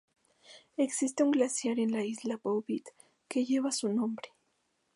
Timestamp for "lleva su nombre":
3.45-4.31